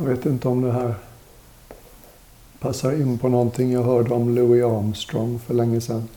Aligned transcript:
Jag 0.00 0.06
vet 0.06 0.26
inte 0.26 0.48
om 0.48 0.62
det 0.62 0.72
här 0.72 0.94
passar 2.58 2.92
in 2.92 3.18
på 3.18 3.28
någonting 3.28 3.72
jag 3.72 3.82
hörde 3.82 4.14
om 4.14 4.34
Louis 4.34 4.64
Armstrong 4.64 5.38
för 5.38 5.54
länge 5.54 5.80
sedan. 5.80 6.08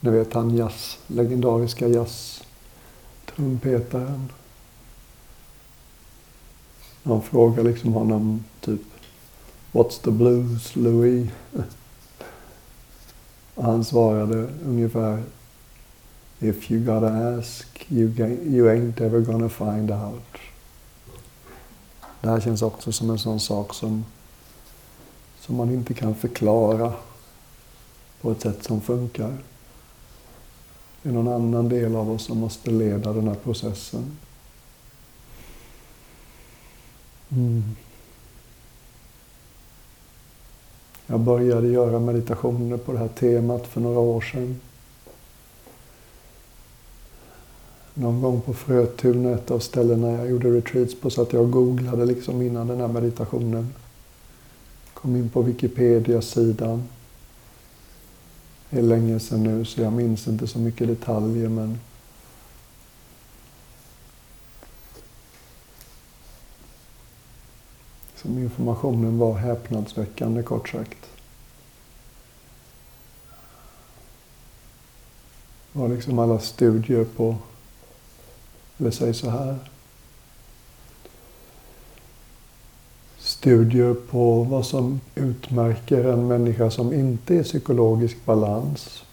Ni 0.00 0.10
vet 0.10 0.32
han 0.32 0.56
jazz, 0.56 0.98
legendariska 1.06 1.88
jazz-trumpetaren. 1.88 4.32
Han 7.02 7.22
frågar 7.22 7.64
liksom 7.64 7.92
honom 7.92 8.44
typ 8.60 8.82
What's 9.72 10.04
the 10.04 10.10
blues, 10.10 10.76
Louis? 10.76 11.30
Och 13.54 13.64
han 13.64 13.84
svarade 13.84 14.48
ungefär 14.64 15.22
If 16.38 16.70
you 16.70 16.84
gotta 16.84 17.38
ask, 17.38 17.86
you, 17.88 18.08
you 18.44 18.68
ain't 18.68 19.00
ever 19.00 19.20
gonna 19.20 19.48
find 19.48 19.90
out. 19.90 20.49
Det 22.20 22.28
här 22.28 22.40
känns 22.40 22.62
också 22.62 22.92
som 22.92 23.10
en 23.10 23.18
sån 23.18 23.40
sak 23.40 23.74
som, 23.74 24.04
som 25.40 25.56
man 25.56 25.70
inte 25.70 25.94
kan 25.94 26.14
förklara 26.14 26.92
på 28.20 28.30
ett 28.30 28.40
sätt 28.40 28.64
som 28.64 28.80
funkar. 28.80 29.36
Det 31.02 31.08
är 31.08 31.12
någon 31.12 31.28
annan 31.28 31.68
del 31.68 31.96
av 31.96 32.10
oss 32.10 32.24
som 32.24 32.38
måste 32.38 32.70
leda 32.70 33.12
den 33.12 33.28
här 33.28 33.34
processen. 33.34 34.16
Mm. 37.28 37.76
Jag 41.06 41.20
började 41.20 41.68
göra 41.68 41.98
meditationer 41.98 42.76
på 42.76 42.92
det 42.92 42.98
här 42.98 43.08
temat 43.08 43.66
för 43.66 43.80
några 43.80 44.00
år 44.00 44.20
sedan. 44.20 44.60
Någon 48.00 48.20
gång 48.20 48.40
på 48.40 48.54
Frötuna, 48.54 49.30
ett 49.30 49.50
av 49.50 49.58
ställena 49.58 50.10
jag 50.10 50.30
gjorde 50.30 50.50
retreats 50.50 51.00
på, 51.00 51.10
så 51.10 51.22
att 51.22 51.32
jag 51.32 51.50
googlade 51.50 52.04
liksom 52.04 52.42
innan 52.42 52.66
den 52.66 52.80
här 52.80 52.88
meditationen. 52.88 53.74
Kom 54.94 55.16
in 55.16 55.30
på 55.30 55.42
Wikipedia-sidan. 55.42 56.82
Det 58.70 58.78
är 58.78 58.82
länge 58.82 59.20
sedan 59.20 59.42
nu 59.42 59.64
så 59.64 59.80
jag 59.80 59.92
minns 59.92 60.28
inte 60.28 60.46
så 60.46 60.58
mycket 60.58 60.88
detaljer 60.88 61.48
men 61.48 61.78
Som 68.16 68.38
informationen 68.38 69.18
var 69.18 69.34
häpnadsväckande 69.34 70.42
kort 70.42 70.68
sagt. 70.68 71.06
Det 75.72 75.78
var 75.78 75.88
liksom 75.88 76.18
alla 76.18 76.38
studier 76.38 77.04
på, 77.04 77.36
eller 78.80 78.90
säg 78.90 79.14
så 79.14 79.30
här. 79.30 79.58
Studier 83.18 83.94
på 83.94 84.42
vad 84.42 84.66
som 84.66 85.00
utmärker 85.14 86.04
en 86.04 86.28
människa 86.28 86.70
som 86.70 86.92
inte 86.92 87.36
är 87.36 87.42
psykologisk 87.42 88.24
balans. 88.24 89.04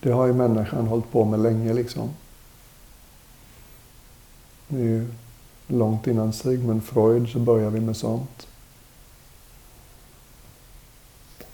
Det 0.00 0.10
har 0.10 0.26
ju 0.26 0.32
människan 0.32 0.86
hållit 0.86 1.12
på 1.12 1.24
med 1.24 1.40
länge 1.40 1.72
liksom. 1.72 2.10
Det 4.68 4.76
är 4.76 4.84
ju 4.84 5.06
Långt 5.66 6.06
innan 6.06 6.32
Sigmund 6.32 6.84
Freud 6.84 7.28
så 7.28 7.38
började 7.38 7.70
vi 7.70 7.80
med 7.80 7.96
sånt. 7.96 8.46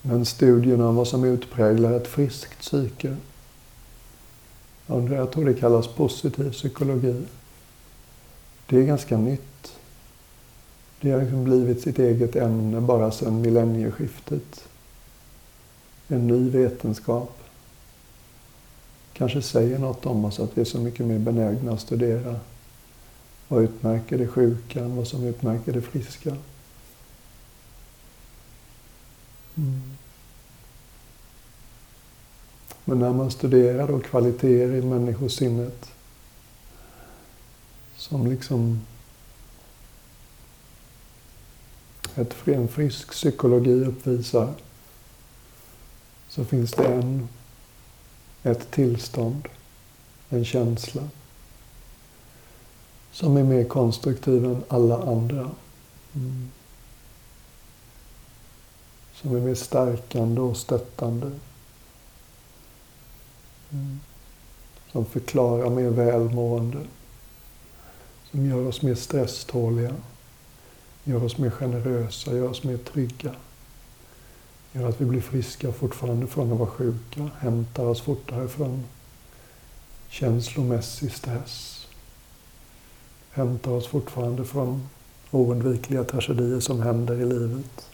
Men 0.02 0.24
studierna 0.24 0.88
om 0.88 0.96
vad 0.96 1.08
som 1.08 1.24
utpräglar 1.24 1.92
ett 1.92 2.06
friskt 2.06 2.58
psyke. 2.58 3.16
Jag 4.92 5.30
tror 5.32 5.44
det 5.44 5.54
kallas 5.54 5.88
positiv 5.88 6.52
psykologi. 6.52 7.22
Det 8.66 8.76
är 8.76 8.82
ganska 8.82 9.16
nytt. 9.16 9.72
Det 11.00 11.10
har 11.10 11.20
liksom 11.20 11.44
blivit 11.44 11.82
sitt 11.82 11.98
eget 11.98 12.36
ämne 12.36 12.80
bara 12.80 13.10
sedan 13.10 13.40
millennieskiftet. 13.40 14.68
En 16.08 16.26
ny 16.26 16.50
vetenskap. 16.50 17.38
Kanske 19.12 19.42
säger 19.42 19.78
något 19.78 20.06
om 20.06 20.24
oss 20.24 20.40
att 20.40 20.58
vi 20.58 20.60
är 20.60 20.64
så 20.64 20.78
mycket 20.78 21.06
mer 21.06 21.18
benägna 21.18 21.72
att 21.72 21.80
studera 21.80 22.36
vad 23.48 23.62
utmärker 23.62 24.18
det 24.18 24.28
sjuka? 24.28 24.88
Vad 24.88 25.08
som 25.08 25.24
utmärker 25.24 25.72
det 25.72 25.82
friska? 25.82 26.36
Mm. 29.56 29.82
Men 32.84 32.98
när 32.98 33.12
man 33.12 33.30
studerar 33.30 33.88
då 33.88 34.00
kvaliteter 34.00 34.74
i 34.74 34.82
människosinnet 34.82 35.90
som 37.96 38.26
liksom 38.26 38.80
ett, 42.14 42.34
en 42.48 42.68
frisk 42.68 43.10
psykologi 43.10 43.84
uppvisar 43.84 44.54
så 46.28 46.44
finns 46.44 46.72
det 46.72 46.86
en, 46.86 47.28
ett 48.42 48.70
tillstånd, 48.70 49.48
en 50.28 50.44
känsla 50.44 51.08
som 53.12 53.36
är 53.36 53.42
mer 53.42 53.64
konstruktiv 53.64 54.44
än 54.44 54.64
alla 54.68 55.02
andra. 55.02 55.50
Mm. 56.14 56.50
Som 59.14 59.36
är 59.36 59.40
mer 59.40 59.54
stärkande 59.54 60.40
och 60.40 60.56
stöttande. 60.56 61.30
Mm. 63.72 64.00
Som 64.92 65.06
förklarar 65.06 65.70
mer 65.70 65.90
välmående. 65.90 66.78
Som 68.30 68.46
gör 68.46 68.66
oss 68.66 68.82
mer 68.82 68.94
stresståliga. 68.94 69.94
Gör 71.04 71.24
oss 71.24 71.38
mer 71.38 71.50
generösa, 71.50 72.32
gör 72.32 72.48
oss 72.48 72.64
mer 72.64 72.76
trygga. 72.76 73.34
Gör 74.72 74.88
att 74.88 75.00
vi 75.00 75.04
blir 75.04 75.20
friska 75.20 75.72
fortfarande 75.72 76.26
från 76.26 76.52
att 76.52 76.58
vara 76.58 76.70
sjuka. 76.70 77.30
Hämtar 77.38 77.84
oss 77.84 78.00
fortare 78.00 78.48
från 78.48 78.84
känslomässig 80.08 81.12
stress 81.12 81.82
hämtar 83.32 83.70
oss 83.70 83.86
fortfarande 83.86 84.44
från 84.44 84.88
oundvikliga 85.30 86.04
tragedier 86.04 86.60
som 86.60 86.82
händer 86.82 87.14
i 87.20 87.24
livet. 87.24 87.90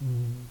Mm. 0.00 0.48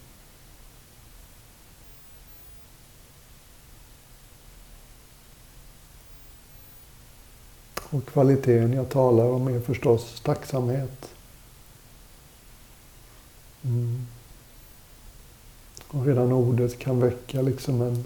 Och 7.92 8.06
kvaliteten 8.06 8.72
jag 8.72 8.88
talar 8.88 9.24
om 9.24 9.48
är 9.48 9.60
förstås 9.60 10.20
tacksamhet. 10.20 11.10
Mm. 13.62 14.06
Och 15.88 16.06
redan 16.06 16.32
ordet 16.32 16.78
kan 16.78 17.00
väcka 17.00 17.42
liksom 17.42 17.82
en 17.82 18.04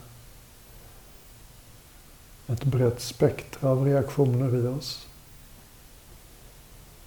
ett 2.46 2.64
brett 2.64 3.00
spektra 3.00 3.70
av 3.70 3.84
reaktioner 3.84 4.56
i 4.56 4.66
oss. 4.66 5.06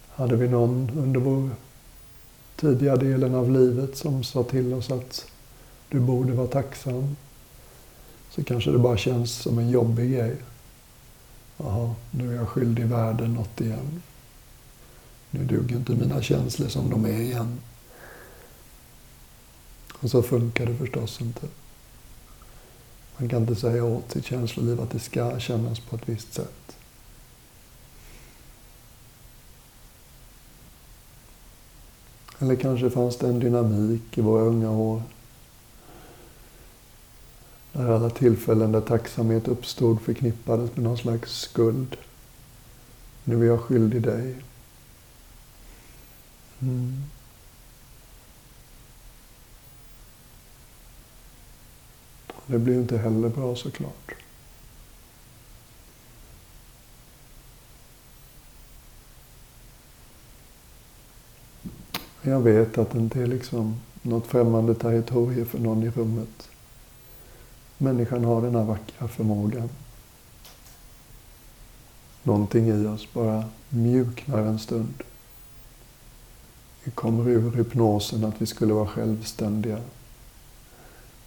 Hade 0.09 0.35
vi 0.35 0.47
någon 0.47 0.91
under 0.97 1.19
vår 1.19 1.49
tidiga 2.55 2.95
delen 2.95 3.35
av 3.35 3.51
livet 3.51 3.97
som 3.97 4.23
sa 4.23 4.43
till 4.43 4.73
oss 4.73 4.91
att 4.91 5.31
du 5.89 5.99
borde 5.99 6.33
vara 6.33 6.47
tacksam 6.47 7.15
så 8.29 8.43
kanske 8.43 8.71
det 8.71 8.77
bara 8.77 8.97
känns 8.97 9.35
som 9.35 9.59
en 9.59 9.69
jobbig 9.69 10.11
grej. 10.11 10.35
Jaha, 11.63 11.95
nu 12.11 12.31
är 12.31 12.35
jag 12.35 12.47
skyldig 12.47 12.85
världen 12.85 13.33
något 13.33 13.61
igen. 13.61 14.01
Nu 15.31 15.45
duger 15.45 15.75
inte 15.75 15.91
mina 15.91 16.21
känslor 16.21 16.67
som 16.67 16.89
de 16.89 17.05
är 17.05 17.21
igen. 17.21 17.59
Och 19.99 20.09
så 20.09 20.23
funkar 20.23 20.65
det 20.65 20.75
förstås 20.75 21.21
inte. 21.21 21.47
Man 23.17 23.29
kan 23.29 23.41
inte 23.41 23.55
säga 23.55 23.83
åt 23.83 24.11
sitt 24.11 24.25
känsloliv 24.25 24.81
att 24.81 24.91
det 24.91 24.99
ska 24.99 25.39
kännas 25.39 25.79
på 25.79 25.95
ett 25.95 26.09
visst 26.09 26.33
sätt. 26.33 26.77
Eller 32.39 32.55
kanske 32.55 32.89
fanns 32.89 33.17
det 33.17 33.27
en 33.27 33.39
dynamik 33.39 34.17
i 34.17 34.21
våra 34.21 34.41
unga 34.41 34.71
år. 34.71 35.03
Där 37.79 37.89
alla 37.89 38.09
tillfällen 38.09 38.71
där 38.71 38.81
tacksamhet 38.81 39.47
uppstod 39.47 40.01
förknippades 40.01 40.75
med 40.75 40.83
någon 40.83 40.97
slags 40.97 41.31
skuld. 41.31 41.97
Nu 43.23 43.41
är 43.41 43.47
jag 43.47 43.59
skyldig 43.59 44.01
dig. 44.01 44.35
Mm. 46.59 47.03
Det 52.47 52.59
blir 52.59 52.75
inte 52.75 52.97
heller 52.97 53.29
bra 53.29 53.55
såklart. 53.55 54.15
Jag 62.21 62.39
vet 62.41 62.77
att 62.77 62.91
det 62.91 62.99
inte 62.99 63.21
är 63.21 63.27
liksom 63.27 63.79
något 64.01 64.27
främmande 64.27 64.75
territorium 64.75 65.45
för 65.45 65.59
någon 65.59 65.83
i 65.83 65.89
rummet. 65.89 66.48
Människan 67.81 68.23
har 68.23 68.41
den 68.41 68.55
här 68.55 68.63
vackra 68.63 69.07
förmågan. 69.07 69.69
någonting 72.23 72.67
i 72.67 72.87
oss 72.87 73.13
bara 73.13 73.43
mjuknar 73.69 74.37
en 74.37 74.59
stund. 74.59 75.03
Vi 76.83 76.91
kommer 76.91 77.29
ur 77.29 77.51
hypnosen 77.51 78.23
att 78.25 78.41
vi 78.41 78.45
skulle 78.45 78.73
vara 78.73 78.87
självständiga. 78.87 79.79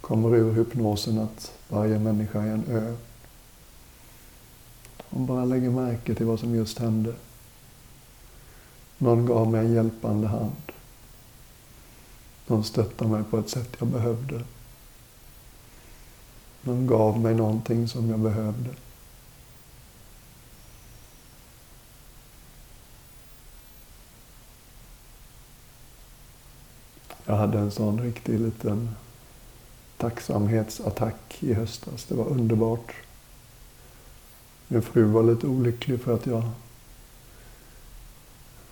Kommer 0.01 0.35
ur 0.35 0.53
hypnosen 0.53 1.19
att 1.19 1.51
varje 1.69 1.99
människa 1.99 2.41
är 2.41 2.47
en 2.47 2.63
ö. 2.69 2.95
Om 5.09 5.25
bara 5.25 5.45
lägger 5.45 5.69
märke 5.69 6.15
till 6.15 6.25
vad 6.25 6.39
som 6.39 6.55
just 6.55 6.79
hände. 6.79 7.13
Någon 8.97 9.25
gav 9.25 9.51
mig 9.51 9.65
en 9.65 9.73
hjälpande 9.73 10.27
hand. 10.27 10.71
Någon 12.47 12.63
stöttade 12.63 13.11
mig 13.11 13.23
på 13.23 13.37
ett 13.37 13.49
sätt 13.49 13.69
jag 13.79 13.87
behövde. 13.87 14.41
De 16.63 16.87
gav 16.87 17.19
mig 17.19 17.35
någonting 17.35 17.87
som 17.87 18.09
jag 18.09 18.19
behövde. 18.19 18.69
Jag 27.25 27.35
hade 27.35 27.59
en 27.59 27.71
sån 27.71 28.01
riktig 28.01 28.39
liten 28.39 28.89
tacksamhetsattack 29.97 31.37
i 31.39 31.53
höstas. 31.53 32.05
Det 32.05 32.15
var 32.15 32.25
underbart. 32.25 32.93
Min 34.67 34.81
fru 34.81 35.03
var 35.03 35.23
lite 35.23 35.47
olycklig 35.47 36.01
för 36.01 36.15
att 36.15 36.25
jag 36.25 36.43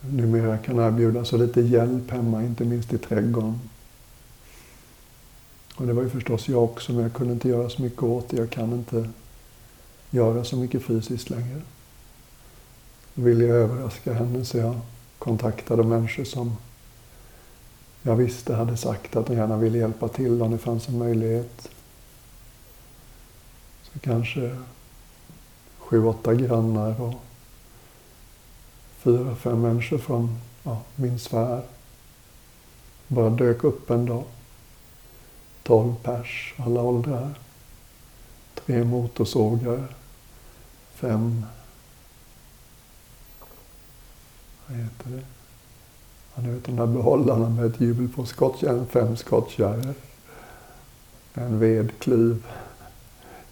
numera 0.02 0.58
kan 0.58 0.80
erbjuda 0.80 1.26
så 1.26 1.38
lite 1.38 1.62
hjälp 1.62 2.12
hemma, 2.12 2.44
inte 2.44 2.66
minst 2.66 2.94
i 2.94 2.98
trädgården. 2.98 3.60
Och 5.82 5.88
det 5.88 5.94
var 5.94 6.04
ju 6.04 6.10
förstås 6.10 6.50
jag 6.50 6.64
också, 6.64 6.94
men 6.94 7.04
jag 7.04 7.14
kunde 7.14 7.34
inte 7.34 7.50
göra 7.50 7.70
så 7.70 7.82
mycket 7.82 8.04
åt 8.04 8.30
det. 8.30 8.38
Jag 8.38 8.50
kan 8.50 8.74
inte 8.74 9.10
göra 10.10 10.44
så 10.44 10.56
mycket 10.56 10.84
fysiskt 10.84 11.30
längre. 11.30 11.62
Då 13.14 13.22
ville 13.22 13.46
jag 13.46 13.58
överraska 13.58 14.14
henne 14.14 14.46
så 14.46 14.58
jag 14.58 14.80
kontaktade 15.20 15.84
människor 15.84 16.24
som 16.24 16.56
jag 18.02 18.16
visste 18.16 18.56
hade 18.56 18.78
sagt 18.78 19.16
att 19.16 19.28
de 19.28 19.34
gärna 19.34 19.58
ville 19.58 19.78
hjälpa 19.78 20.08
till 20.08 20.42
om 20.42 20.52
det 20.52 20.58
fanns 20.58 20.88
en 20.88 20.98
möjlighet. 20.98 21.70
Så 23.84 24.00
kanske 24.00 24.58
sju, 25.78 26.06
åtta 26.06 26.34
grannar 26.34 27.02
och 27.02 27.14
fyra, 28.98 29.36
fem 29.36 29.62
människor 29.62 29.98
från 29.98 30.40
ja, 30.64 30.82
min 30.96 31.20
sfär 31.20 31.64
bara 33.08 33.30
dök 33.30 33.64
upp 33.64 33.90
en 33.90 34.06
dag. 34.06 34.24
Tolv 35.72 35.96
pers, 36.04 36.54
alla 36.58 36.82
åldrar. 36.82 37.30
Tre 38.56 38.84
motorsågar, 38.84 39.88
fem... 40.94 41.46
Vad 44.68 44.78
heter 44.78 45.10
det? 45.10 45.22
Ja, 46.36 46.42
ni 46.42 46.50
vet 46.50 46.64
de 46.64 46.76
där 46.76 46.86
behållarna 46.86 47.50
med 47.50 47.66
ett 47.66 47.82
hjul 47.82 48.10
på 48.16 48.26
skottkärran, 48.26 48.88
fem 48.88 49.18
skottkärror. 49.18 49.94
En 51.34 51.60
vedklyv. 51.60 52.46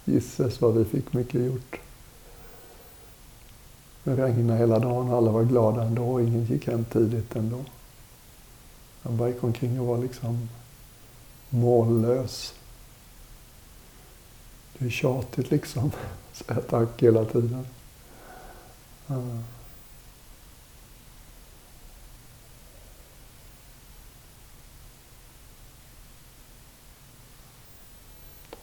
Gisses 0.04 0.60
vad 0.60 0.74
vi 0.74 0.84
fick 0.84 1.12
mycket 1.12 1.44
gjort. 1.44 1.80
Det 4.04 4.16
regnade 4.16 4.58
hela 4.58 4.78
dagen 4.78 5.10
och 5.10 5.16
alla 5.16 5.30
var 5.30 5.44
glada 5.44 5.82
ändå. 5.82 6.20
Ingen 6.20 6.44
gick 6.44 6.66
hem 6.66 6.84
tidigt 6.84 7.36
ändå. 7.36 7.64
Man 9.02 9.16
bara 9.16 9.28
gick 9.28 9.44
omkring 9.44 9.80
och 9.80 9.86
var 9.86 9.98
liksom 9.98 10.48
mållös. 11.50 12.54
Det 14.78 14.84
är 14.86 14.90
tjatigt 14.90 15.50
liksom. 15.50 15.90
Säga 16.32 16.60
tack 16.60 17.02
hela 17.02 17.24
tiden. 17.24 17.66
Ja. 19.06 19.22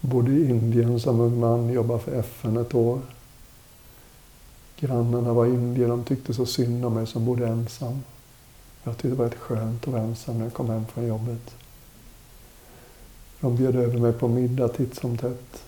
Bodde 0.01 0.31
i 0.31 0.49
Indien 0.49 0.99
som 0.99 1.19
ung 1.19 1.39
man, 1.39 1.69
jobbade 1.69 1.99
för 1.99 2.11
FN 2.11 2.57
ett 2.57 2.75
år. 2.75 3.01
Grannarna 4.79 5.33
var 5.33 5.45
indier, 5.45 5.87
de 5.87 6.03
tyckte 6.03 6.33
så 6.33 6.45
synd 6.45 6.85
om 6.85 6.93
mig 6.93 7.07
som 7.07 7.25
bodde 7.25 7.47
ensam. 7.47 8.03
Jag 8.83 8.93
tyckte 8.93 9.07
det 9.07 9.15
var 9.15 9.25
rätt 9.25 9.39
skönt 9.39 9.87
att 9.87 9.93
vara 9.93 10.03
ensam 10.03 10.37
när 10.37 10.45
jag 10.45 10.53
kom 10.53 10.69
hem 10.69 10.85
från 10.87 11.07
jobbet. 11.07 11.55
De 13.39 13.55
bjöd 13.55 13.75
över 13.75 13.97
mig 13.97 14.13
på 14.13 14.27
middag 14.27 14.67
titt 14.67 14.95
som 14.95 15.17
tätt. 15.17 15.63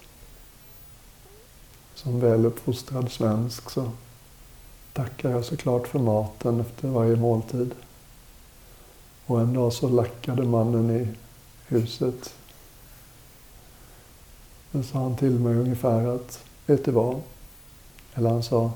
Som 1.95 2.19
väluppfostrad 2.19 3.11
svensk 3.11 3.69
så 3.69 3.91
tackar 4.93 5.29
jag 5.29 5.45
såklart 5.45 5.87
för 5.87 5.99
maten 5.99 6.59
efter 6.59 6.87
varje 6.87 7.15
måltid. 7.15 7.71
Och 9.25 9.41
en 9.41 9.53
dag 9.53 9.73
så 9.73 9.89
lackade 9.89 10.43
mannen 10.43 10.89
i 10.89 11.07
huset. 11.67 12.33
Då 14.71 14.83
sa 14.83 14.99
han 14.99 15.17
till 15.17 15.39
mig 15.39 15.55
ungefär 15.55 16.07
att, 16.15 16.43
vet 16.65 16.85
du 16.85 16.91
vad? 16.91 17.21
Eller 18.13 18.29
han 18.29 18.43
sa, 18.43 18.71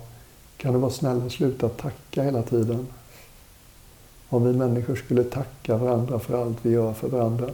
kan 0.58 0.74
du 0.74 0.80
vara 0.80 0.92
snäll 0.92 1.22
och 1.26 1.32
sluta 1.32 1.70
tacka 1.70 2.24
hela 2.24 2.44
tiden? 2.44 2.88
Om 4.30 4.46
vi 4.46 4.54
människor 4.54 4.96
skulle 4.96 5.24
tacka 5.24 5.78
varandra 5.78 6.20
för 6.20 6.42
allt 6.42 6.58
vi 6.62 6.70
gör 6.70 6.94
för 6.94 7.10
varandra 7.10 7.50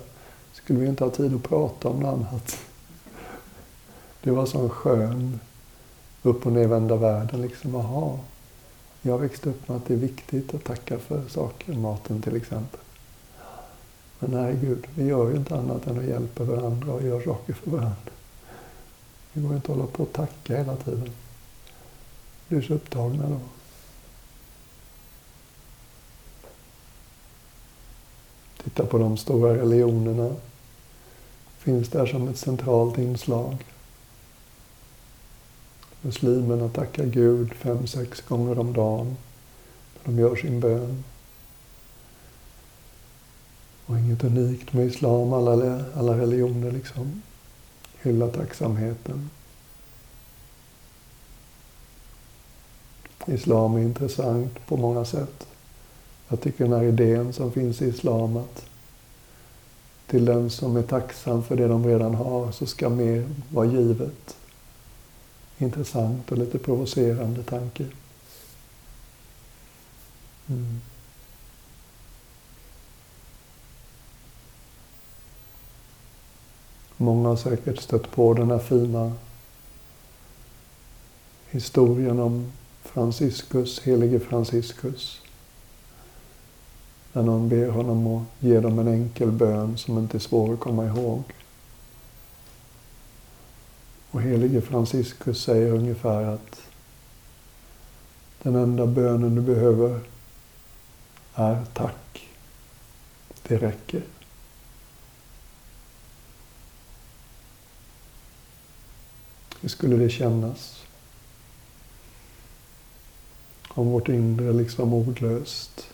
skulle 0.54 0.80
vi 0.80 0.88
inte 0.88 1.04
ha 1.04 1.12
tid 1.12 1.36
att 1.36 1.44
prata 1.44 1.90
om 1.90 2.00
något 2.00 2.14
annat. 2.14 2.58
Det 4.22 4.32
var 4.32 4.46
sån 4.46 4.70
skön 4.70 5.40
upp 6.24 6.46
och 6.46 6.52
nervända 6.52 6.96
världen. 6.96 7.42
Liksom, 7.42 7.76
aha, 7.76 8.20
jag 9.02 9.18
växte 9.18 9.50
upp 9.50 9.68
med 9.68 9.78
att 9.78 9.86
det 9.86 9.94
är 9.94 9.98
viktigt 9.98 10.54
att 10.54 10.64
tacka 10.64 11.00
för 11.00 11.28
saker, 11.28 11.74
maten 11.74 12.22
till 12.22 12.36
exempel. 12.36 12.80
Men 14.20 14.32
nej, 14.32 14.56
Gud, 14.62 14.88
vi 14.96 15.06
gör 15.06 15.30
ju 15.30 15.36
inte 15.36 15.56
annat 15.56 15.88
än 15.88 16.00
att 16.00 16.06
hjälpa 16.06 16.44
varandra 16.44 16.94
och 16.94 17.04
gör 17.04 17.22
saker 17.22 17.54
för 17.54 17.72
varandra. 17.72 18.12
Vi 19.34 19.42
går 19.42 19.56
inte 19.56 19.72
att 19.72 19.78
hålla 19.78 19.92
på 19.92 20.04
och 20.04 20.14
tacka 20.14 20.58
hela 20.58 20.76
tiden. 20.76 21.12
Vi 22.48 22.56
blir 22.56 22.68
så 22.68 22.74
upptagna 22.74 23.30
då. 23.30 23.40
Titta 28.70 28.86
på 28.86 28.98
de 28.98 29.18
stora 29.18 29.56
religionerna. 29.56 30.36
Finns 31.58 31.90
där 31.90 32.06
som 32.06 32.28
ett 32.28 32.38
centralt 32.38 32.98
inslag. 32.98 33.66
Muslimerna 36.02 36.70
tackar 36.70 37.06
Gud 37.06 37.54
fem, 37.54 37.88
sex 37.88 38.22
gånger 38.22 38.60
om 38.60 38.74
dagen 38.74 39.18
när 40.04 40.14
de 40.14 40.22
gör 40.22 40.36
sin 40.36 40.60
bön. 40.60 41.04
Och 43.86 44.00
inget 44.00 44.24
unikt 44.24 44.74
med 44.74 44.86
islam, 44.86 45.34
alla, 45.34 45.86
alla 45.96 46.18
religioner 46.18 46.72
liksom 46.72 47.22
hyllar 48.02 48.32
tacksamheten. 48.32 49.30
Islam 53.26 53.76
är 53.76 53.82
intressant 53.82 54.68
på 54.68 54.78
många 54.78 55.06
sätt. 55.06 55.49
Jag 56.30 56.42
tycker 56.42 56.64
den 56.64 56.74
här 56.74 56.84
idén 56.84 57.34
som 57.34 57.52
finns 57.52 57.82
i 57.82 57.86
islam 57.86 58.38
att 58.38 58.66
till 60.08 60.26
den 60.26 60.50
som 60.50 60.78
är 60.78 60.84
tacksam 60.84 61.44
för 61.44 61.56
det 61.56 61.68
de 61.68 61.88
redan 61.88 62.16
har 62.16 62.52
så 62.52 62.66
ska 62.66 62.90
mer 62.90 63.30
vara 63.50 63.66
givet. 63.66 64.38
Intressant 65.58 66.32
och 66.32 66.38
lite 66.38 66.60
provocerande 66.60 67.44
tanke. 67.44 67.86
Mm. 70.48 70.82
Många 76.98 77.30
har 77.30 77.36
säkert 77.36 77.80
stött 77.80 78.12
på 78.12 78.34
den 78.34 78.52
här 78.52 78.60
fina 78.60 79.14
historien 81.50 82.20
om 82.20 82.52
Franciscus, 82.84 83.80
helige 83.80 84.20
Franciscus. 84.20 85.22
När 87.14 87.24
någon 87.24 87.50
ber 87.50 87.70
honom 87.70 88.08
att 88.08 88.24
ge 88.40 88.60
dem 88.60 88.80
en 88.80 88.88
enkel 88.88 89.32
bön 89.32 89.78
som 89.78 89.98
inte 89.98 90.18
är 90.18 90.20
svår 90.20 90.54
att 90.54 90.60
komma 90.60 90.86
ihåg. 90.86 91.24
Och 94.12 94.22
helige 94.22 94.62
Franciscus 94.62 95.44
säger 95.44 95.72
ungefär 95.74 96.24
att 96.24 96.62
den 98.42 98.56
enda 98.56 98.86
bönen 98.86 99.36
du 99.36 99.42
behöver 99.42 100.00
är 101.36 101.66
tack. 101.74 102.28
Det 103.48 103.58
räcker. 103.58 104.04
Hur 109.62 109.70
skulle 109.70 109.96
det 109.96 110.10
kännas? 110.10 110.84
Om 113.68 113.88
vårt 113.88 114.10
inre 114.10 114.54
liksom 114.54 114.94
ordlöst 114.94 115.88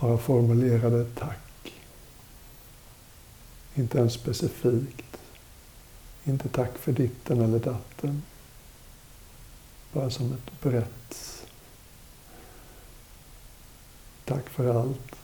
bara 0.00 0.18
formulerade 0.18 1.04
tack. 1.04 1.72
Inte 3.74 3.98
ens 3.98 4.12
specifikt. 4.12 5.18
Inte 6.24 6.48
tack 6.48 6.78
för 6.78 6.92
ditten 6.92 7.40
eller 7.40 7.58
datten. 7.58 8.22
bara 9.92 10.10
som 10.10 10.32
ett 10.32 10.60
brett 10.60 11.44
tack 14.24 14.48
för 14.48 14.80
allt. 14.80 15.17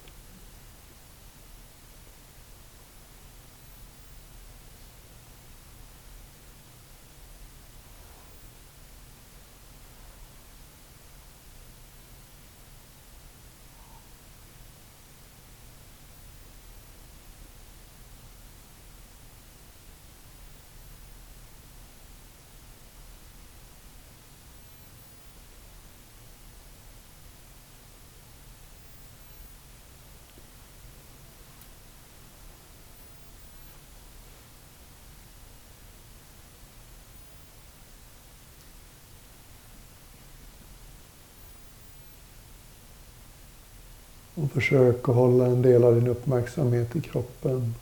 Och 44.35 44.50
försök 44.50 45.09
att 45.09 45.14
hålla 45.14 45.47
en 45.47 45.62
del 45.62 45.85
av 45.85 45.95
din 45.95 46.07
uppmärksamhet 46.07 46.97
i 46.97 47.00
kroppen. 47.00 47.75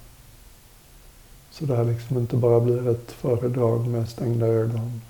Så 1.50 1.64
det 1.64 1.76
här 1.76 1.84
liksom 1.84 2.18
inte 2.18 2.36
bara 2.36 2.60
blir 2.60 2.88
ett 2.88 3.12
föredrag 3.12 3.86
med 3.86 4.08
stängda 4.08 4.46
ögon. 4.46 5.00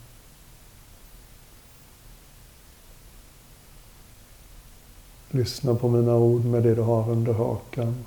Lyssna 5.31 5.75
på 5.75 5.89
mina 5.89 6.17
ord 6.17 6.45
med 6.45 6.63
det 6.63 6.75
du 6.75 6.83
har 6.83 7.11
under 7.11 7.33
hakan. 7.33 8.05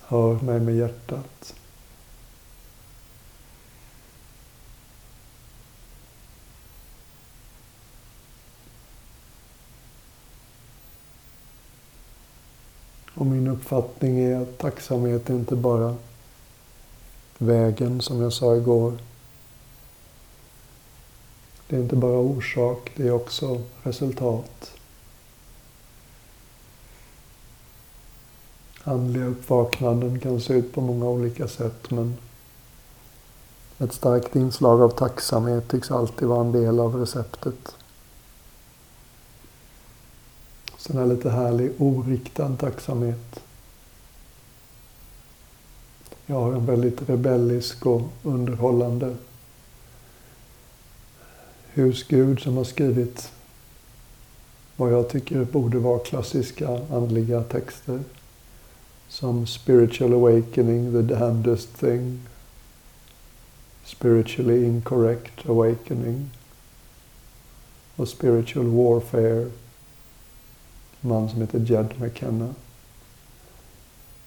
Hör 0.00 0.40
mig 0.40 0.60
med 0.60 0.76
hjärtat. 0.76 1.54
Och 13.14 13.26
min 13.26 13.48
uppfattning 13.72 14.18
är 14.18 14.42
att 14.42 14.58
tacksamhet 14.58 15.30
är 15.30 15.34
inte 15.34 15.56
bara 15.56 15.96
vägen, 17.38 18.00
som 18.00 18.22
jag 18.22 18.32
sa 18.32 18.56
igår. 18.56 18.98
Det 21.66 21.76
är 21.76 21.80
inte 21.80 21.96
bara 21.96 22.18
orsak, 22.18 22.92
det 22.96 23.06
är 23.06 23.12
också 23.12 23.62
resultat. 23.82 24.72
Andliga 28.84 29.24
uppvaknanden 29.24 30.20
kan 30.20 30.40
se 30.40 30.54
ut 30.54 30.72
på 30.72 30.80
många 30.80 31.06
olika 31.06 31.48
sätt, 31.48 31.90
men 31.90 32.16
ett 33.78 33.92
starkt 33.92 34.36
inslag 34.36 34.82
av 34.82 34.88
tacksamhet 34.88 35.68
tycks 35.68 35.90
alltid 35.90 36.28
vara 36.28 36.40
en 36.40 36.52
del 36.52 36.80
av 36.80 36.96
receptet. 36.96 37.74
Sen 40.78 40.98
är 40.98 41.06
lite 41.06 41.30
härlig 41.30 41.72
oriktad 41.78 42.56
tacksamhet. 42.56 43.40
Jag 46.30 46.40
har 46.40 46.52
en 46.52 46.66
väldigt 46.66 47.08
rebellisk 47.08 47.86
och 47.86 48.02
underhållande 48.22 49.16
husgud 51.72 52.40
som 52.40 52.56
har 52.56 52.64
skrivit 52.64 53.32
vad 54.76 54.92
jag 54.92 55.08
tycker 55.08 55.44
borde 55.44 55.78
vara 55.78 55.98
klassiska 55.98 56.80
andliga 56.90 57.42
texter. 57.42 58.00
Som 59.08 59.46
Spiritual 59.46 60.14
Awakening, 60.14 60.92
The 60.92 61.14
Damnedest 61.14 61.80
Thing. 61.80 62.20
Spiritually 63.84 64.64
Incorrect 64.64 65.48
Awakening. 65.48 66.30
Och 67.96 68.08
Spiritual 68.08 68.66
Warfare 68.66 69.50
En 71.00 71.08
man 71.08 71.28
som 71.28 71.40
heter 71.40 71.58
Jed 71.58 71.88
McKenna. 72.00 72.54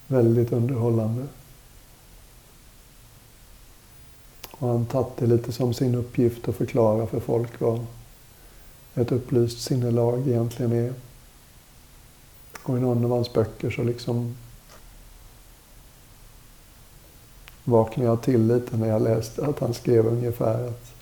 Väldigt 0.08 0.52
underhållande. 0.52 1.28
Och 4.64 4.70
han 4.70 4.86
tagit 4.86 5.18
det 5.18 5.26
lite 5.26 5.52
som 5.52 5.74
sin 5.74 5.96
uppgift 5.96 6.48
att 6.48 6.56
förklara 6.56 7.08
för 7.08 7.20
folk 7.20 7.60
vad 7.60 7.86
ett 8.96 9.12
upplyst 9.12 9.62
sinnelag 9.62 10.28
egentligen 10.28 10.72
är. 10.72 10.94
Och 12.64 12.78
i 12.78 12.82
någon 12.82 13.06
av 13.06 13.12
hans 13.12 13.34
böcker 13.34 13.70
så 13.70 13.84
liksom 13.84 14.36
vaknade 17.64 18.10
jag 18.10 18.22
till 18.22 18.48
lite 18.48 18.78
när 18.78 18.88
jag 18.88 19.02
läste 19.02 19.46
att 19.46 19.60
han 19.60 19.74
skrev 19.74 20.08
ungefär 20.08 20.68
att 20.68 20.94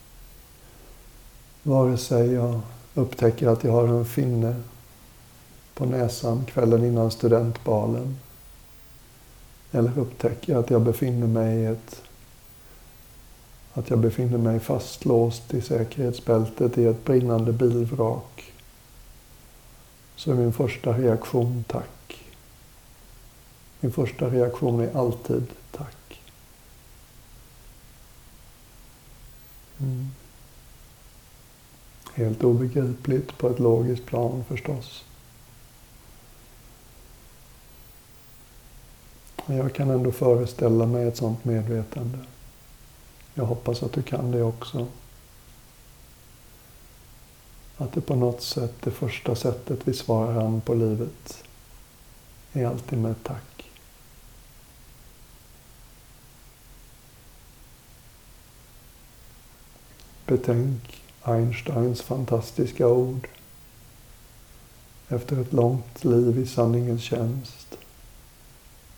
vare 1.64 1.98
sig 1.98 2.32
jag 2.32 2.60
upptäcker 2.94 3.48
att 3.48 3.64
jag 3.64 3.72
har 3.72 3.88
en 3.88 4.06
finne 4.06 4.56
på 5.74 5.86
näsan 5.86 6.46
kvällen 6.46 6.86
innan 6.86 7.12
studentbalen. 7.12 8.20
Eller 9.72 10.00
upptäcker 10.00 10.56
att 10.56 10.70
jag 10.70 10.82
befinner 10.82 11.28
mig 11.28 11.58
i 11.58 11.66
ett 11.66 12.02
att 13.74 13.90
jag 13.90 14.00
befinner 14.00 14.38
mig 14.38 14.60
fastlåst 14.60 15.54
i 15.54 15.62
säkerhetsbältet 15.62 16.78
i 16.78 16.86
ett 16.86 17.06
brinnande 17.06 17.54
bilvrak. 17.54 18.54
Så 20.16 20.32
är 20.32 20.36
min 20.36 20.54
första 20.54 20.98
reaktion 20.98 21.64
tack. 21.68 22.24
Min 23.80 23.92
första 23.92 24.30
reaktion 24.30 24.80
är 24.80 24.98
alltid 24.98 25.48
tack. 25.72 26.22
Mm. 29.80 30.08
Helt 32.14 32.44
obegripligt 32.44 33.38
på 33.38 33.50
ett 33.50 33.60
logiskt 33.60 34.06
plan 34.06 34.44
förstås. 34.48 35.04
Men 39.46 39.58
jag 39.58 39.74
kan 39.74 39.90
ändå 39.90 40.12
föreställa 40.12 40.86
mig 40.86 41.08
ett 41.08 41.18
sådant 41.18 41.46
medvetande. 41.46 42.18
Jag 43.34 43.46
hoppas 43.46 43.84
att 43.84 43.94
du 43.94 44.02
kan 44.02 44.32
det 44.32 44.44
också. 44.44 44.88
Att 47.78 47.94
det 47.94 48.02
på 48.02 48.16
något 48.16 48.42
sätt, 48.42 48.74
det 48.84 48.92
första 48.92 49.36
sättet 49.36 49.80
vi 49.84 49.94
svarar 49.94 50.46
an 50.46 50.62
på 50.62 50.74
livet 50.74 51.44
är 52.54 52.66
alltid 52.66 53.00
med 53.00 53.16
tack. 53.24 53.72
Betänk 60.26 61.02
Einsteins 61.24 62.02
fantastiska 62.02 62.88
ord. 62.88 63.28
Efter 65.08 65.42
ett 65.42 65.54
långt 65.54 66.04
liv 66.04 66.40
i 66.40 66.46
sanningens 66.46 67.02
tjänst 67.02 67.78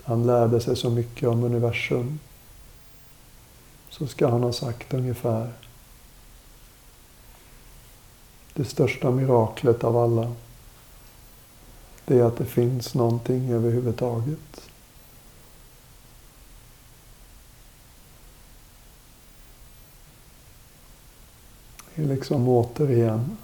han 0.04 0.25
lärde 0.25 0.60
sig 0.60 0.75
så 0.75 0.90
mycket 0.90 1.30
om 1.30 1.44
universum. 1.44 2.20
Så 3.97 4.07
ska 4.07 4.27
han 4.27 4.43
ha 4.43 4.53
sagt 4.53 4.93
ungefär. 4.93 5.53
Det 8.53 8.65
största 8.65 9.12
miraklet 9.12 9.83
av 9.83 9.97
alla. 9.97 10.33
Det 12.05 12.19
är 12.19 12.23
att 12.23 12.38
det 12.38 12.45
finns 12.45 12.93
någonting 12.93 13.51
överhuvudtaget. 13.51 14.69
Det 21.95 22.03
är 22.03 22.07
liksom 22.07 22.47
återigen 22.47 23.38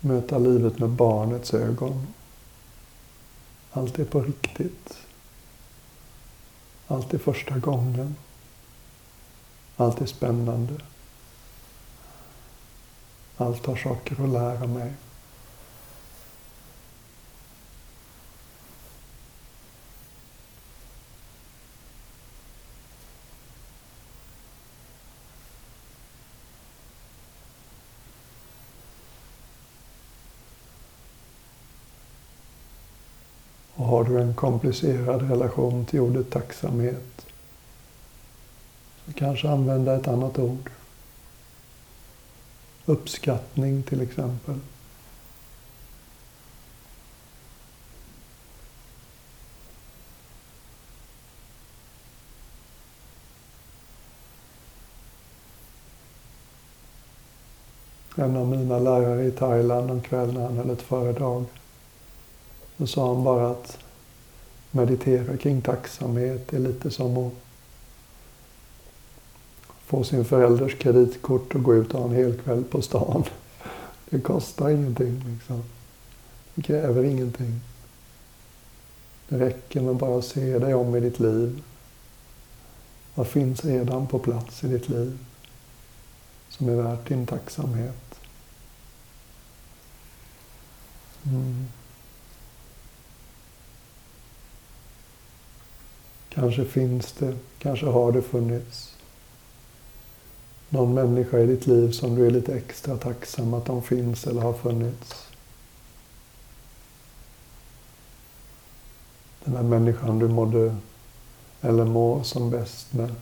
möta 0.00 0.38
livet 0.38 0.78
med 0.78 0.90
barnets 0.90 1.54
ögon. 1.54 2.06
Allt 3.70 3.98
är 3.98 4.04
på 4.04 4.20
riktigt. 4.20 4.98
Allt 6.86 7.14
är 7.14 7.18
första 7.18 7.58
gången. 7.58 8.16
Allt 9.76 10.00
är 10.00 10.06
spännande. 10.06 10.74
Allt 13.36 13.66
har 13.66 13.76
saker 13.76 14.24
att 14.24 14.30
lära 14.30 14.66
mig. 14.66 14.92
Och 33.74 33.86
har 33.86 34.04
du 34.04 34.20
en 34.20 34.34
komplicerad 34.34 35.30
relation 35.30 35.86
till 35.86 36.00
ordet 36.00 36.30
tacksamhet 36.30 37.26
Kanske 39.14 39.48
använda 39.48 39.96
ett 39.96 40.08
annat 40.08 40.38
ord. 40.38 40.70
Uppskattning 42.84 43.82
till 43.82 44.00
exempel. 44.00 44.54
En 58.18 58.36
av 58.36 58.46
mina 58.46 58.78
lärare 58.78 59.24
i 59.24 59.30
Thailand 59.30 59.90
en 59.90 60.00
kväll 60.00 60.32
när 60.32 60.42
han 60.42 60.56
höll 60.56 60.70
ett 60.70 60.82
föredrag. 60.82 61.44
Då 62.76 62.86
sa 62.86 63.14
han 63.14 63.24
bara 63.24 63.50
att 63.50 63.78
meditera 64.70 65.36
kring 65.36 65.62
tacksamhet 65.62 66.52
är 66.52 66.58
lite 66.58 66.90
som 66.90 67.26
att 67.26 67.32
få 69.86 70.04
sin 70.04 70.24
förälders 70.24 70.78
kreditkort 70.78 71.54
och 71.54 71.62
gå 71.62 71.74
ut 71.74 71.94
och 71.94 72.00
ha 72.00 72.08
en 72.08 72.14
hel 72.14 72.38
kväll 72.38 72.64
på 72.64 72.82
stan. 72.82 73.24
Det 74.10 74.20
kostar 74.20 74.70
ingenting. 74.70 75.22
Liksom. 75.26 75.62
Det 76.54 76.62
kräver 76.62 77.04
ingenting. 77.04 77.60
Det 79.28 79.38
räcker 79.38 79.80
med 79.80 79.96
bara 79.96 80.18
att 80.18 80.24
se 80.24 80.58
dig 80.58 80.74
om 80.74 80.96
i 80.96 81.00
ditt 81.00 81.20
liv. 81.20 81.62
Vad 83.14 83.26
finns 83.26 83.64
redan 83.64 84.06
på 84.06 84.18
plats 84.18 84.64
i 84.64 84.68
ditt 84.68 84.88
liv 84.88 85.18
som 86.48 86.68
är 86.68 86.74
värt 86.74 87.08
din 87.08 87.26
tacksamhet? 87.26 88.20
Mm. 91.26 91.66
Kanske 96.28 96.64
finns 96.64 97.12
det, 97.12 97.36
kanske 97.58 97.86
har 97.86 98.12
det 98.12 98.22
funnits 98.22 98.95
någon 100.76 100.94
människa 100.94 101.38
i 101.38 101.46
ditt 101.46 101.66
liv 101.66 101.90
som 101.90 102.14
du 102.14 102.26
är 102.26 102.30
lite 102.30 102.54
extra 102.54 102.96
tacksam 102.96 103.54
att 103.54 103.64
de 103.64 103.82
finns 103.82 104.26
eller 104.26 104.42
har 104.42 104.52
funnits. 104.52 105.26
Den 109.44 109.54
där 109.54 109.62
människan 109.62 110.18
du 110.18 110.28
mådde 110.28 110.76
eller 111.60 111.84
mår 111.84 112.22
som 112.22 112.50
bäst 112.50 112.92
med. 112.92 113.14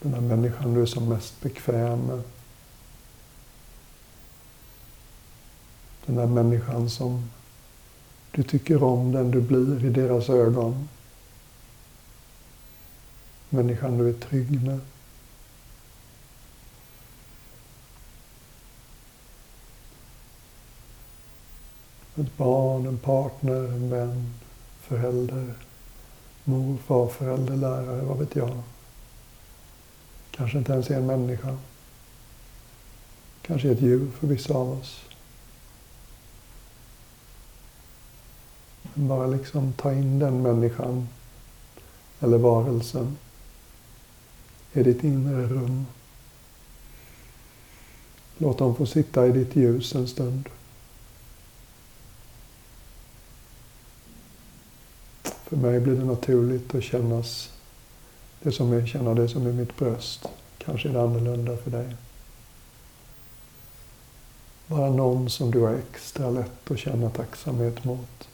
Den 0.00 0.12
där 0.12 0.20
människan 0.20 0.74
du 0.74 0.82
är 0.82 0.86
som 0.86 1.08
mest 1.08 1.40
bekväm 1.40 2.00
med. 2.00 2.22
Den 6.06 6.16
där 6.16 6.26
människan 6.26 6.90
som 6.90 7.30
du 8.30 8.42
tycker 8.42 8.82
om, 8.82 9.12
den 9.12 9.30
du 9.30 9.40
blir 9.40 9.84
i 9.84 9.90
deras 9.90 10.28
ögon. 10.28 10.88
Människan 13.54 13.98
du 13.98 14.08
är 14.08 14.12
trygg 14.12 14.62
med. 14.62 14.80
Ett 22.16 22.36
barn, 22.36 22.86
en 22.86 22.98
partner, 22.98 23.64
en 23.64 23.90
vän, 23.90 24.34
förälder, 24.80 25.54
mor, 26.44 26.76
far, 26.76 27.08
förälder, 27.08 27.56
lärare, 27.56 28.02
vad 28.02 28.18
vet 28.18 28.36
jag. 28.36 28.62
Kanske 30.30 30.58
inte 30.58 30.72
ens 30.72 30.90
är 30.90 30.96
en 30.96 31.06
människa. 31.06 31.56
Kanske 33.42 33.70
ett 33.70 33.80
djur 33.80 34.10
för 34.10 34.26
vissa 34.26 34.54
av 34.54 34.70
oss. 34.70 35.00
Bara 38.94 39.26
liksom 39.26 39.72
ta 39.72 39.92
in 39.92 40.18
den 40.18 40.42
människan 40.42 41.08
eller 42.20 42.38
varelsen 42.38 43.16
i 44.72 44.82
ditt 44.82 45.04
inre 45.04 45.46
rum. 45.46 45.86
Låt 48.38 48.58
dem 48.58 48.76
få 48.76 48.86
sitta 48.86 49.26
i 49.26 49.32
ditt 49.32 49.56
ljus 49.56 49.94
en 49.94 50.08
stund. 50.08 50.48
För 55.22 55.56
mig 55.56 55.80
blir 55.80 55.94
det 55.94 56.04
naturligt 56.04 56.74
att 56.74 56.82
kännas 56.82 57.50
det 58.42 58.52
som 58.52 58.72
är, 58.72 58.86
känna 58.86 59.14
det 59.14 59.28
som 59.28 59.46
är 59.46 59.52
mitt 59.52 59.76
bröst. 59.76 60.26
Kanske 60.58 60.88
är 60.88 60.92
det 60.92 61.02
annorlunda 61.02 61.56
för 61.56 61.70
dig. 61.70 61.96
Bara 64.66 64.90
någon 64.90 65.30
som 65.30 65.50
du 65.50 65.60
har 65.60 65.74
extra 65.74 66.30
lätt 66.30 66.70
att 66.70 66.78
känna 66.78 67.10
tacksamhet 67.10 67.84
mot. 67.84 68.28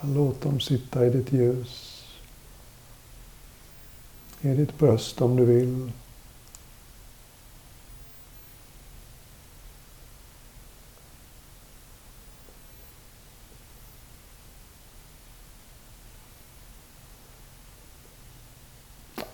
Låt 0.00 0.40
dem 0.40 0.60
sitta 0.60 1.06
i 1.06 1.10
ditt 1.10 1.32
ljus. 1.32 2.04
I 4.40 4.48
ditt 4.48 4.78
bröst 4.78 5.20
om 5.20 5.36
du 5.36 5.44
vill. 5.44 5.92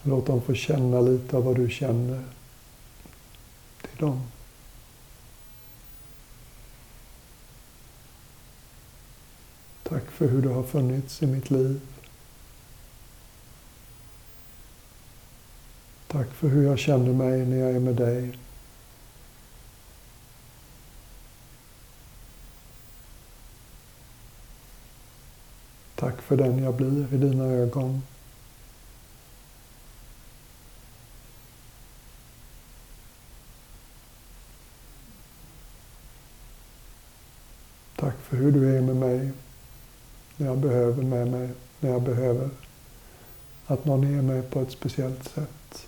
Låt 0.02 0.26
dem 0.26 0.42
få 0.42 0.54
känna 0.54 1.00
lite 1.00 1.36
av 1.36 1.44
vad 1.44 1.56
du 1.56 1.70
känner 1.70 2.24
till 3.80 3.98
dem. 3.98 4.22
Tack 9.94 10.10
för 10.10 10.28
hur 10.28 10.42
du 10.42 10.48
har 10.48 10.62
funnits 10.62 11.22
i 11.22 11.26
mitt 11.26 11.50
liv. 11.50 11.80
Tack 16.06 16.28
för 16.30 16.48
hur 16.48 16.64
jag 16.64 16.78
känner 16.78 17.12
mig 17.12 17.46
när 17.46 17.56
jag 17.56 17.70
är 17.70 17.80
med 17.80 17.94
dig. 17.94 18.38
Tack 25.94 26.22
för 26.22 26.36
den 26.36 26.58
jag 26.58 26.74
blir 26.74 27.14
i 27.14 27.16
dina 27.16 27.44
ögon. 27.44 28.02
Tack 37.96 38.16
för 38.16 38.36
hur 38.36 38.52
du 38.52 38.76
är 38.76 38.80
med 38.80 38.93
när 40.44 40.50
jag 40.50 40.58
behöver 40.58 41.02
med 41.02 41.28
mig, 41.28 41.48
när 41.80 41.90
jag 41.90 42.02
behöver 42.02 42.50
att 43.66 43.84
någon 43.84 44.18
är 44.18 44.22
mig 44.22 44.42
på 44.42 44.60
ett 44.60 44.70
speciellt 44.70 45.28
sätt. 45.28 45.86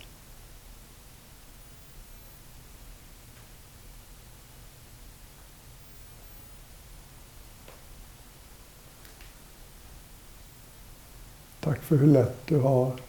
Tack 11.59 11.79
för 11.81 11.95
hur 11.95 12.07
lätt 12.07 12.37
du 12.45 12.59
har 12.59 12.99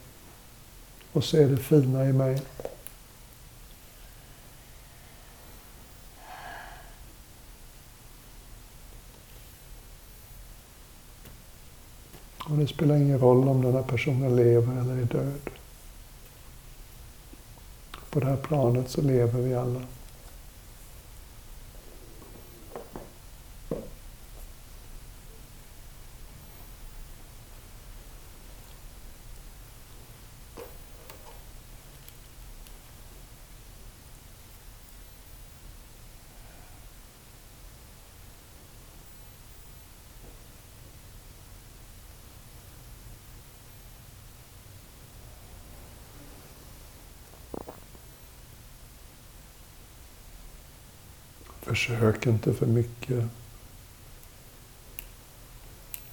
att 1.13 1.25
se 1.25 1.45
det 1.45 1.57
fina 1.57 2.05
i 2.05 2.13
mig. 2.13 2.41
Spelar 12.69 12.95
ingen 12.95 13.19
roll 13.19 13.47
om 13.47 13.61
den 13.61 13.73
här 13.73 13.83
personen 13.83 14.35
lever 14.35 14.81
eller 14.81 14.93
är 15.01 15.05
död. 15.05 15.49
På 18.09 18.19
det 18.19 18.25
här 18.25 18.35
planet 18.35 18.89
så 18.89 19.01
lever 19.01 19.41
vi 19.41 19.55
alla. 19.55 19.81
Försök 51.69 52.25
inte 52.25 52.53
för 52.53 52.65
mycket. 52.65 53.23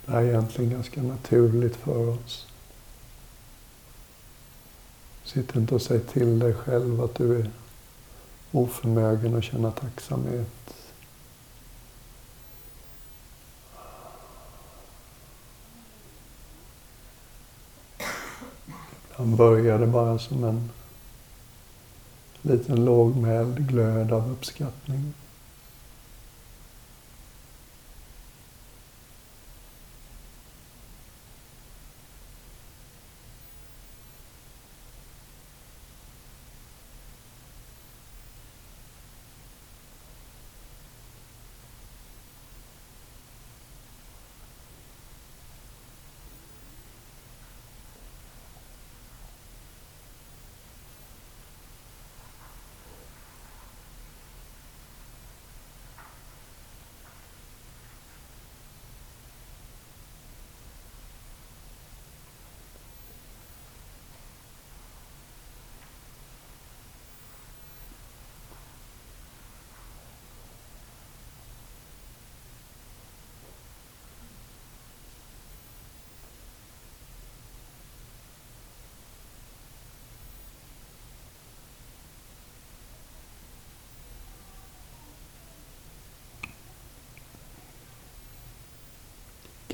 Det 0.06 0.12
här 0.12 0.22
är 0.22 0.28
egentligen 0.28 0.70
ganska 0.70 1.02
naturligt 1.02 1.76
för 1.76 2.08
oss. 2.08 2.46
Sitt 5.24 5.56
inte 5.56 5.74
och 5.74 5.82
säg 5.82 6.00
till 6.00 6.38
dig 6.38 6.54
själv 6.54 7.00
att 7.00 7.14
du 7.14 7.40
är 7.40 7.50
oförmögen 8.52 9.34
att 9.34 9.44
känna 9.44 9.70
tacksamhet. 9.70 10.74
Ibland 19.10 19.36
börjar 19.36 19.78
det 19.78 19.86
bara 19.86 20.18
som 20.18 20.44
en 20.44 20.70
liten 22.42 22.84
lågmäld 22.84 23.68
glöd 23.68 24.12
av 24.12 24.30
uppskattning. 24.30 25.14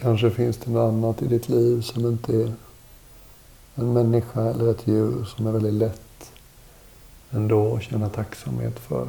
Kanske 0.03 0.31
finns 0.31 0.57
det 0.57 0.71
något 0.71 0.93
annat 0.93 1.23
i 1.23 1.27
ditt 1.27 1.49
liv 1.49 1.81
som 1.81 2.07
inte 2.07 2.37
är 2.37 2.53
en 3.75 3.93
människa 3.93 4.41
eller 4.41 4.71
ett 4.71 4.87
djur 4.87 5.25
som 5.25 5.47
är 5.47 5.53
väldigt 5.53 5.75
lätt 5.75 6.33
ändå 7.31 7.77
att 7.77 7.83
känna 7.83 8.09
tacksamhet 8.09 8.79
för. 8.79 9.09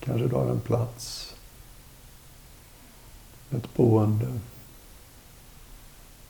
Kanske 0.00 0.26
du 0.26 0.34
har 0.34 0.46
en 0.46 0.60
plats, 0.60 1.34
ett 3.50 3.74
boende, 3.74 4.40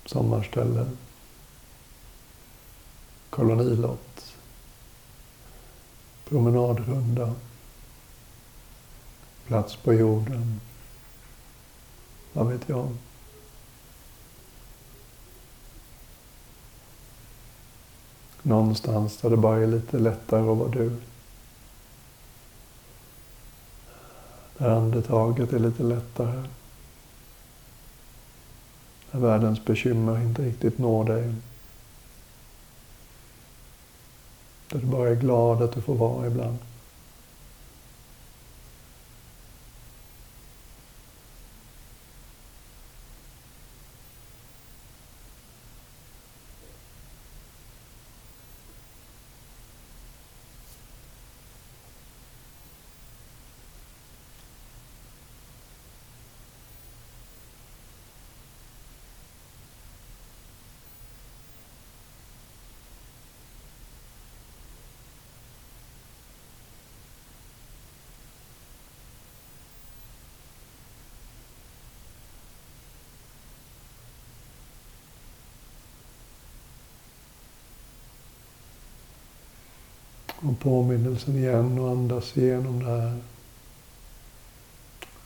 sommarställe, 0.06 0.86
kolonilott, 3.30 4.34
promenadrunda, 6.28 7.34
plats 9.46 9.76
på 9.76 9.94
jorden, 9.94 10.60
vad 12.36 12.46
vet 12.46 12.68
jag? 12.68 12.88
Någonstans 18.42 19.16
där 19.16 19.30
det 19.30 19.36
bara 19.36 19.62
är 19.62 19.66
lite 19.66 19.98
lättare 19.98 20.40
att 20.40 20.58
vara 20.58 20.68
du. 20.68 20.96
Där 24.58 24.70
andetaget 24.70 25.52
är 25.52 25.58
lite 25.58 25.82
lättare. 25.82 26.42
Där 29.10 29.18
världens 29.18 29.64
bekymmer 29.64 30.22
inte 30.22 30.42
riktigt 30.42 30.78
når 30.78 31.04
dig. 31.04 31.34
Där 34.68 34.78
du 34.78 34.86
bara 34.86 35.08
är 35.08 35.14
glad 35.14 35.62
att 35.62 35.72
du 35.72 35.82
får 35.82 35.94
vara 35.94 36.26
ibland. 36.26 36.58
Och 80.48 80.58
påminnelsen 80.60 81.36
igen 81.36 81.78
och 81.78 81.90
andas 81.90 82.36
igenom 82.36 82.84
det 82.84 82.90
här. 82.90 83.20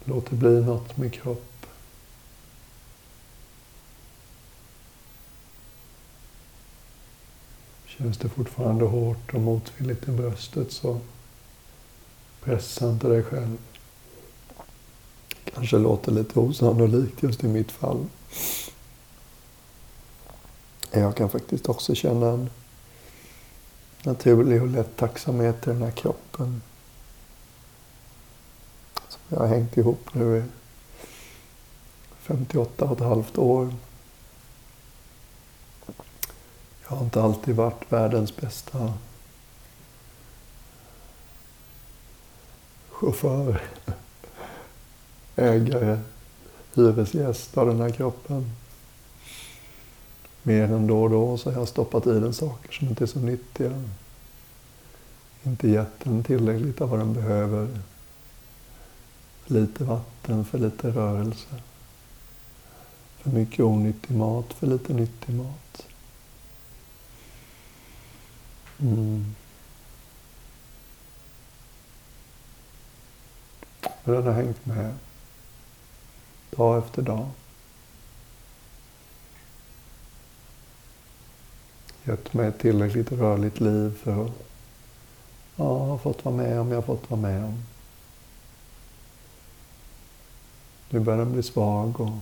Låt 0.05 0.31
det 0.31 0.37
bli 0.37 0.65
något 0.65 0.97
med 0.97 1.13
kropp. 1.13 1.67
Känns 7.87 8.19
det 8.19 8.29
fortfarande 8.29 8.85
hårt 8.85 9.35
och 9.35 9.41
motvilligt 9.41 10.09
i 10.09 10.11
bröstet 10.11 10.73
så 10.73 11.01
pressa 12.43 12.91
inte 12.91 13.09
dig 13.09 13.23
själv. 13.23 13.59
Kanske 15.55 15.79
låter 15.79 16.13
lite 16.13 16.41
osannolikt 16.41 17.23
just 17.23 17.45
i 17.45 17.49
mitt 17.49 17.73
fall. 17.73 18.07
Jag 20.91 21.17
kan 21.17 21.31
faktiskt 21.31 21.69
också 21.69 21.95
känna 21.95 22.27
en 22.27 22.51
naturlig 24.05 24.63
och 24.63 24.69
lätt 24.69 24.97
tacksamhet 24.97 25.67
i 25.67 25.71
den 25.71 25.83
här 25.83 25.91
kroppen. 25.91 26.63
Som 29.09 29.21
jag 29.29 29.39
har 29.39 29.47
hängt 29.47 29.77
ihop 29.77 30.15
nu 30.15 30.39
i 30.39 30.43
58 32.21 32.85
och 32.85 32.93
ett 32.93 33.07
halvt 33.07 33.39
år. 33.39 33.75
Jag 36.83 36.97
har 36.97 37.05
inte 37.05 37.23
alltid 37.23 37.57
varit 37.57 37.93
världens 37.93 38.37
bästa 38.37 38.93
chaufför, 42.91 43.63
ägare, 45.37 45.99
hyresgäst 46.75 47.59
av 47.59 47.67
den 47.67 47.81
här 47.81 47.91
kroppen 47.91 48.51
mer 50.43 50.63
än 50.63 50.87
då 50.87 51.03
och 51.03 51.11
då 51.11 51.39
så 51.39 51.51
har 51.51 51.59
jag 51.59 51.69
stoppat 51.69 52.07
i 52.07 52.21
den 52.21 52.35
saker 52.35 52.73
som 52.73 52.89
inte 52.89 53.05
är 53.05 53.07
så 53.07 53.19
nyttiga. 53.19 53.83
Inte 55.43 55.69
gett 55.69 56.01
den 56.05 56.25
tillräckligt 56.25 56.81
av 56.81 56.89
vad 56.89 56.99
den 56.99 57.15
behöver. 57.15 57.79
För 59.45 59.55
lite 59.55 59.85
vatten, 59.85 60.45
för 60.45 60.59
lite 60.59 60.91
rörelse. 60.91 61.61
För 63.17 63.31
mycket 63.31 63.61
onyttig 63.61 64.17
mat, 64.17 64.53
för 64.53 64.67
lite 64.67 64.93
nyttig 64.93 65.35
mat. 65.35 65.87
Mm. 68.81 69.35
Men 74.05 74.15
den 74.15 74.25
har 74.25 74.33
hängt 74.33 74.67
med. 74.67 74.95
Dag 76.51 76.79
efter 76.79 77.03
dag. 77.03 77.29
Gett 82.05 82.35
mig 82.35 82.49
ett 82.49 82.59
tillräckligt 82.59 83.13
rörligt 83.13 83.61
liv 83.61 83.99
för 84.03 84.25
att 84.25 84.33
ja, 85.57 85.79
ha 85.79 85.99
fått 85.99 86.25
vara 86.25 86.37
med 86.37 86.61
om 86.61 86.69
jag 86.69 86.77
har 86.77 86.83
fått 86.83 87.11
vara 87.11 87.21
med 87.21 87.45
om. 87.45 87.63
Nu 90.91 91.01
börjar 91.01 91.19
den 91.19 91.33
bli 91.33 91.43
svag 91.43 92.01
och 92.01 92.19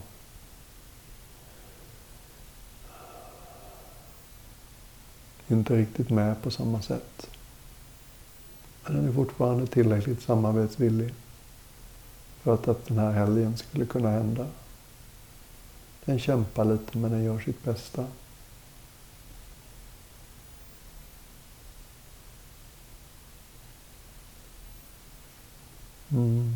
inte 5.48 5.76
riktigt 5.76 6.10
med 6.10 6.42
på 6.42 6.50
samma 6.50 6.82
sätt. 6.82 7.30
Men 8.84 8.96
den 8.96 9.08
är 9.08 9.12
fortfarande 9.12 9.66
tillräckligt 9.66 10.22
samarbetsvillig 10.22 11.14
för 12.42 12.54
att, 12.54 12.68
att 12.68 12.86
den 12.86 12.98
här 12.98 13.12
helgen 13.12 13.56
skulle 13.56 13.86
kunna 13.86 14.10
hända. 14.10 14.46
Den 16.04 16.18
kämpar 16.18 16.64
lite 16.64 16.98
men 16.98 17.10
den 17.10 17.24
gör 17.24 17.38
sitt 17.38 17.64
bästa. 17.64 18.06
Mm. 26.12 26.54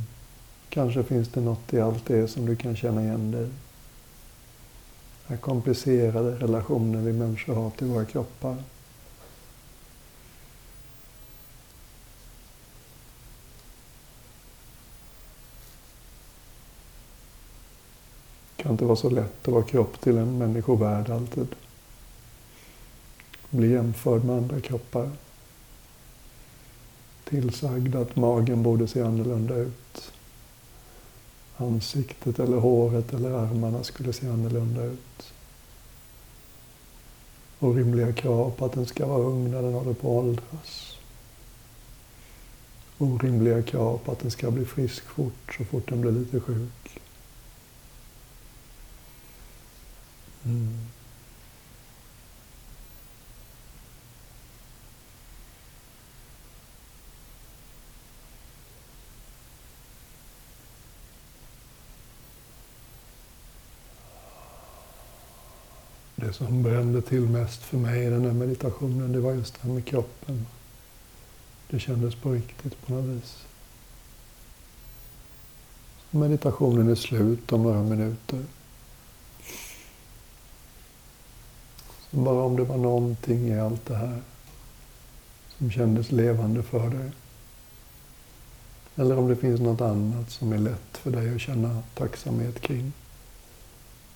Kanske 0.69 1.03
finns 1.03 1.29
det 1.29 1.41
något 1.41 1.73
i 1.73 1.81
allt 1.81 2.07
det 2.07 2.29
som 2.29 2.47
du 2.47 2.57
kan 2.57 2.77
känna 2.77 3.03
igen 3.03 3.31
dig. 3.31 3.49
Den 5.27 5.39
komplicerade 5.39 6.37
relationen 6.37 7.05
vi 7.05 7.13
människor 7.13 7.55
har 7.55 7.71
till 7.71 7.87
våra 7.87 8.05
kroppar. 8.05 8.57
Det 18.57 18.63
kan 18.63 18.73
inte 18.73 18.85
vara 18.85 18.97
så 18.97 19.11
lätt 19.11 19.49
att 19.49 19.55
vara 19.55 19.65
kropp 19.65 20.01
till 20.01 20.19
en 20.19 20.39
människovärld 20.39 21.11
alltid. 21.11 21.49
Bli 23.51 23.73
jämförd 23.73 24.25
med 24.25 24.37
andra 24.37 24.61
kroppar. 24.61 25.11
Tillsagd 27.33 27.95
att 27.95 28.17
magen 28.17 28.63
borde 28.63 28.89
se 28.89 29.03
annorlunda 29.03 29.55
ut. 29.55 30.13
Ansiktet 31.57 32.39
eller 32.39 32.57
håret 32.57 33.13
eller 33.13 33.31
armarna 33.31 33.85
skulle 33.85 34.13
se 34.13 34.29
annorlunda 34.29 34.85
ut. 34.85 35.33
Orimliga 37.61 38.13
krav 38.13 38.51
på 38.51 38.65
att 38.65 38.73
den 38.73 38.87
ska 38.87 39.07
vara 39.07 39.23
ung 39.23 39.51
när 39.51 39.63
den 39.63 39.73
håller 39.73 39.93
på 39.93 40.19
att 40.19 40.25
åldras. 40.25 40.97
Orimliga 42.99 43.63
krav 43.63 43.99
på 43.99 44.13
att 44.13 44.21
den 44.21 44.31
ska 44.31 44.51
bli 44.51 44.65
frisk 44.65 45.05
fort 45.05 45.55
så 45.59 45.65
fort 45.65 45.89
den 45.89 46.01
blir 46.01 46.13
lite 46.13 46.41
sjuk. 46.41 47.01
Mm. 50.45 50.92
Det 66.33 66.37
som 66.37 66.63
brände 66.63 67.03
till 67.03 67.21
mest 67.21 67.63
för 67.63 67.77
mig 67.77 68.07
i 68.07 68.11
den 68.11 68.25
här 68.25 68.33
meditationen, 68.33 69.13
det 69.13 69.21
var 69.21 69.33
just 69.33 69.55
det 69.55 69.61
här 69.63 69.75
med 69.75 69.85
kroppen. 69.85 70.47
Det 71.71 71.79
kändes 71.79 72.15
på 72.15 72.33
riktigt 72.33 72.87
på 72.87 72.93
något 72.93 73.05
vis. 73.05 73.45
Meditationen 76.11 76.91
är 76.91 76.95
slut 76.95 77.53
om 77.53 77.63
några 77.63 77.83
minuter. 77.83 78.45
Så 82.11 82.17
bara 82.17 82.43
om 82.43 82.57
det 82.57 82.65
var 82.65 82.77
någonting 82.77 83.49
i 83.49 83.61
allt 83.61 83.87
det 83.87 83.97
här 83.97 84.23
som 85.59 85.71
kändes 85.71 86.13
levande 86.13 86.63
för 86.63 86.91
dig. 86.91 87.11
Eller 88.97 89.19
om 89.19 89.29
det 89.29 89.37
finns 89.37 89.61
något 89.61 89.81
annat 89.81 90.31
som 90.31 90.53
är 90.53 90.59
lätt 90.59 90.97
för 90.97 91.11
dig 91.11 91.35
att 91.35 91.41
känna 91.41 91.83
tacksamhet 91.95 92.61
kring. 92.61 92.93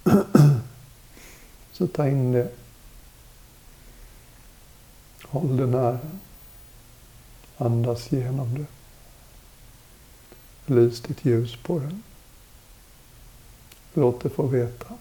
Så 1.76 1.86
ta 1.86 2.08
in 2.08 2.32
det. 2.32 2.48
Håll 5.22 5.56
det 5.56 5.66
nära. 5.66 5.98
Andas 7.56 8.12
genom 8.12 8.54
det. 8.54 8.66
Lys 10.74 11.00
ditt 11.00 11.24
ljus 11.24 11.56
på 11.56 11.78
det. 11.78 12.00
Låt 13.94 14.20
det 14.20 14.30
få 14.30 14.46
veta. 14.46 14.94